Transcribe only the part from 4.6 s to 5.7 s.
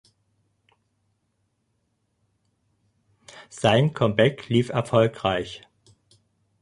erfolgreich.